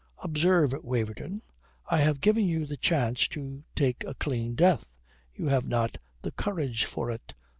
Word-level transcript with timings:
"Observe, 0.23 0.73
Waverton: 0.83 1.43
I 1.85 1.99
have 1.99 2.21
given 2.21 2.43
you 2.47 2.65
the 2.65 2.75
chance 2.75 3.27
to 3.27 3.61
take 3.75 4.03
a 4.03 4.15
clean 4.15 4.55
death. 4.55 4.87
You 5.35 5.45
have 5.49 5.67
not 5.67 5.99
the 6.23 6.31
courage 6.31 6.85
for 6.85 7.11
it. 7.11 7.35